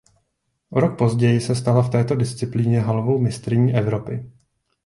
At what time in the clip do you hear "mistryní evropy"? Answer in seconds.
3.19-4.31